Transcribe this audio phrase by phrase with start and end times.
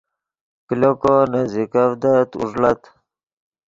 [0.67, 2.81] کلو کو نزیکڤدت اوݱڑت